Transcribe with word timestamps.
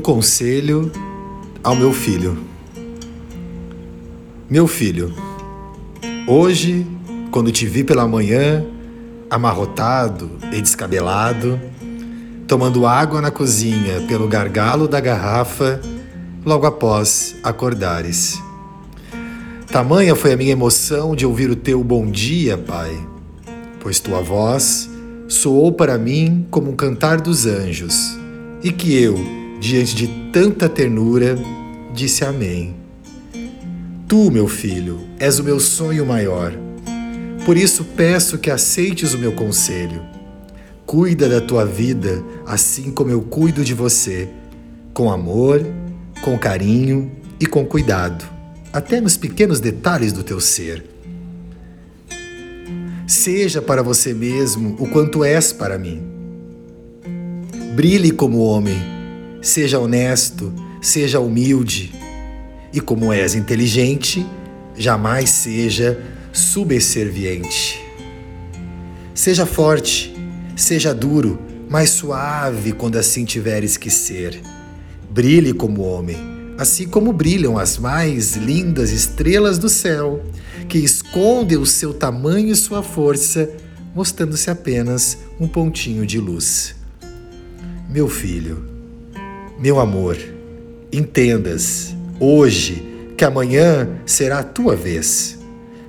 conselho 0.00 0.90
ao 1.62 1.76
meu 1.76 1.92
filho. 1.92 2.36
Meu 4.50 4.66
filho, 4.66 5.14
hoje, 6.26 6.86
quando 7.30 7.52
te 7.52 7.66
vi 7.66 7.84
pela 7.84 8.06
manhã, 8.06 8.64
amarrotado 9.30 10.30
e 10.52 10.60
descabelado, 10.60 11.60
tomando 12.48 12.86
água 12.86 13.20
na 13.20 13.30
cozinha 13.30 14.00
pelo 14.08 14.26
gargalo 14.26 14.88
da 14.88 15.00
garrafa, 15.00 15.80
logo 16.44 16.66
após 16.66 17.36
acordares. 17.42 18.40
Tamanha 19.66 20.14
foi 20.14 20.32
a 20.32 20.36
minha 20.36 20.52
emoção 20.52 21.14
de 21.14 21.26
ouvir 21.26 21.50
o 21.50 21.56
teu 21.56 21.82
bom 21.84 22.10
dia, 22.10 22.56
Pai, 22.58 22.96
pois 23.80 24.00
tua 24.00 24.20
voz 24.20 24.88
soou 25.28 25.72
para 25.72 25.98
mim 25.98 26.46
como 26.50 26.70
um 26.70 26.76
cantar 26.76 27.20
dos 27.20 27.46
anjos, 27.46 28.16
e 28.62 28.70
que 28.70 28.94
eu, 29.00 29.45
diante 29.60 29.94
de 29.94 30.08
tanta 30.32 30.68
ternura, 30.68 31.36
disse 31.94 32.24
Amém. 32.24 32.74
Tu, 34.08 34.30
meu 34.30 34.46
filho, 34.46 35.00
és 35.18 35.38
o 35.38 35.44
meu 35.44 35.58
sonho 35.58 36.06
maior. 36.06 36.52
Por 37.44 37.56
isso 37.56 37.84
peço 37.96 38.38
que 38.38 38.50
aceites 38.50 39.14
o 39.14 39.18
meu 39.18 39.32
conselho. 39.32 40.00
Cuida 40.84 41.28
da 41.28 41.40
tua 41.40 41.64
vida 41.64 42.22
assim 42.46 42.92
como 42.92 43.10
eu 43.10 43.20
cuido 43.22 43.64
de 43.64 43.74
você, 43.74 44.28
com 44.94 45.10
amor, 45.10 45.66
com 46.22 46.38
carinho 46.38 47.10
e 47.40 47.46
com 47.46 47.64
cuidado, 47.66 48.24
até 48.72 49.00
nos 49.00 49.16
pequenos 49.16 49.58
detalhes 49.58 50.12
do 50.12 50.22
teu 50.22 50.40
ser. 50.40 50.84
Seja 53.06 53.60
para 53.60 53.82
você 53.82 54.14
mesmo 54.14 54.76
o 54.78 54.88
quanto 54.88 55.24
és 55.24 55.52
para 55.52 55.78
mim. 55.78 56.02
Brilhe 57.74 58.10
como 58.10 58.38
homem, 58.38 58.78
seja 59.46 59.78
honesto, 59.78 60.52
seja 60.82 61.20
humilde, 61.20 61.94
e 62.72 62.80
como 62.80 63.12
és 63.12 63.34
inteligente, 63.34 64.26
jamais 64.76 65.30
seja 65.30 66.02
subserviente. 66.32 67.80
Seja 69.14 69.46
forte, 69.46 70.14
seja 70.56 70.92
duro, 70.92 71.38
mas 71.70 71.90
suave 71.90 72.72
quando 72.72 72.96
assim 72.96 73.24
tiveres 73.24 73.76
que 73.76 73.88
ser. 73.88 74.42
Brilhe 75.10 75.52
como 75.52 75.82
homem, 75.82 76.18
assim 76.58 76.88
como 76.88 77.12
brilham 77.12 77.56
as 77.56 77.78
mais 77.78 78.34
lindas 78.34 78.90
estrelas 78.90 79.58
do 79.58 79.68
céu, 79.68 80.24
que 80.68 80.78
escondem 80.78 81.56
o 81.56 81.64
seu 81.64 81.94
tamanho 81.94 82.50
e 82.50 82.56
sua 82.56 82.82
força, 82.82 83.48
mostrando-se 83.94 84.50
apenas 84.50 85.16
um 85.38 85.46
pontinho 85.46 86.04
de 86.04 86.18
luz. 86.18 86.74
Meu 87.88 88.08
filho, 88.08 88.75
meu 89.58 89.80
amor, 89.80 90.18
entendas 90.92 91.94
hoje 92.20 92.82
que 93.16 93.24
amanhã 93.24 93.88
será 94.04 94.40
a 94.40 94.44
tua 94.44 94.76
vez. 94.76 95.38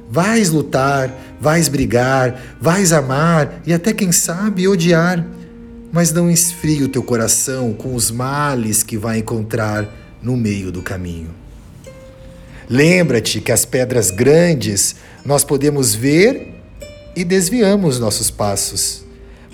Vais 0.09 0.49
lutar, 0.49 1.13
vais 1.39 1.67
brigar, 1.67 2.57
vais 2.61 2.93
amar 2.93 3.61
e 3.65 3.73
até 3.73 3.93
quem 3.93 4.11
sabe 4.11 4.67
odiar, 4.67 5.25
mas 5.91 6.13
não 6.13 6.31
esfrie 6.31 6.83
o 6.83 6.87
teu 6.87 7.03
coração 7.03 7.73
com 7.73 7.93
os 7.93 8.09
males 8.09 8.83
que 8.83 8.97
vai 8.97 9.19
encontrar 9.19 9.87
no 10.21 10.37
meio 10.37 10.71
do 10.71 10.81
caminho. 10.81 11.31
Lembra-te 12.69 13.41
que 13.41 13.51
as 13.51 13.65
pedras 13.65 14.11
grandes 14.11 14.95
nós 15.25 15.43
podemos 15.43 15.93
ver 15.93 16.55
e 17.15 17.25
desviamos 17.25 17.99
nossos 17.99 18.31
passos. 18.31 19.06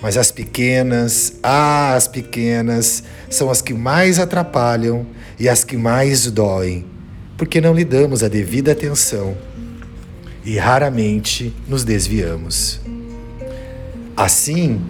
Mas 0.04 0.18
as 0.18 0.30
pequenas, 0.30 1.32
ah, 1.42 1.94
as 1.94 2.06
pequenas, 2.06 3.02
são 3.30 3.50
as 3.50 3.62
que 3.62 3.72
mais 3.72 4.18
atrapalham 4.18 5.06
e 5.40 5.48
as 5.48 5.64
que 5.64 5.78
mais 5.78 6.30
doem, 6.30 6.84
porque 7.38 7.58
não 7.58 7.72
lhe 7.72 7.86
damos 7.86 8.22
a 8.22 8.28
devida 8.28 8.72
atenção 8.72 9.34
e 10.44 10.58
raramente 10.58 11.56
nos 11.66 11.84
desviamos. 11.84 12.82
Assim, 14.14 14.82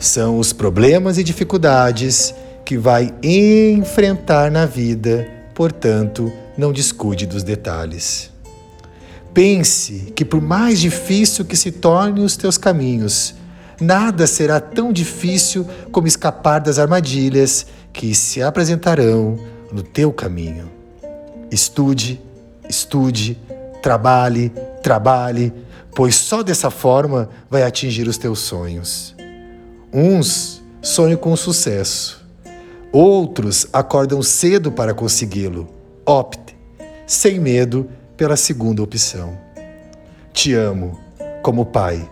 são 0.00 0.36
os 0.36 0.52
problemas 0.52 1.16
e 1.16 1.22
dificuldades 1.22 2.34
que 2.66 2.76
vai 2.76 3.14
enfrentar 3.22 4.50
na 4.50 4.66
vida, 4.66 5.30
portanto, 5.54 6.32
não 6.58 6.72
descuide 6.72 7.24
dos 7.24 7.44
detalhes. 7.44 8.32
Pense 9.32 10.12
que, 10.16 10.24
por 10.24 10.42
mais 10.42 10.80
difícil 10.80 11.44
que 11.44 11.56
se 11.56 11.70
tornem 11.70 12.24
os 12.24 12.36
teus 12.36 12.58
caminhos, 12.58 13.38
nada 13.80 14.26
será 14.26 14.60
tão 14.60 14.92
difícil 14.92 15.66
como 15.90 16.06
escapar 16.06 16.60
das 16.60 16.78
armadilhas 16.78 17.66
que 17.92 18.14
se 18.14 18.42
apresentarão 18.42 19.38
no 19.72 19.82
teu 19.82 20.12
caminho. 20.12 20.70
Estude, 21.50 22.20
estude, 22.68 23.38
trabalhe, 23.82 24.52
trabalhe, 24.82 25.52
pois 25.94 26.14
só 26.14 26.42
dessa 26.42 26.70
forma 26.70 27.28
vai 27.48 27.62
atingir 27.62 28.06
os 28.06 28.16
teus 28.16 28.40
sonhos. 28.40 29.14
Uns 29.92 30.62
sonham 30.80 31.16
com 31.16 31.34
sucesso, 31.36 32.24
outros 32.92 33.66
acordam 33.72 34.22
cedo 34.22 34.70
para 34.70 34.94
consegui-lo. 34.94 35.68
Opte, 36.06 36.56
sem 37.06 37.38
medo, 37.38 37.88
pela 38.16 38.36
segunda 38.36 38.82
opção. 38.82 39.36
Te 40.32 40.54
amo 40.54 40.98
como 41.42 41.66
pai. 41.66 42.08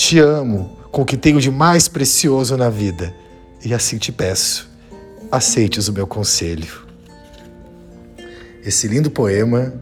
Te 0.00 0.18
amo 0.18 0.78
com 0.90 1.02
o 1.02 1.04
que 1.04 1.14
tenho 1.14 1.38
de 1.38 1.50
mais 1.50 1.86
precioso 1.86 2.56
na 2.56 2.70
vida. 2.70 3.14
E 3.62 3.74
assim 3.74 3.98
te 3.98 4.10
peço, 4.10 4.66
aceites 5.30 5.88
o 5.88 5.92
meu 5.92 6.06
conselho. 6.06 6.86
Esse 8.64 8.88
lindo 8.88 9.10
poema, 9.10 9.74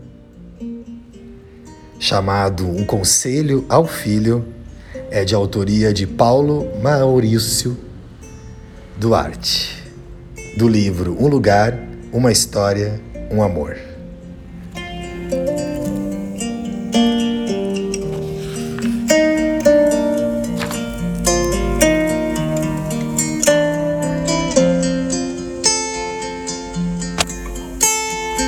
chamado 2.00 2.66
Um 2.66 2.84
Conselho 2.84 3.64
ao 3.68 3.86
Filho, 3.86 4.44
é 5.08 5.24
de 5.24 5.36
autoria 5.36 5.94
de 5.94 6.04
Paulo 6.04 6.66
Maurício 6.82 7.78
Duarte, 8.96 9.84
do 10.56 10.66
livro 10.66 11.16
Um 11.16 11.28
Lugar, 11.28 11.78
Uma 12.12 12.32
História, 12.32 13.00
Um 13.30 13.40
Amor. 13.40 13.87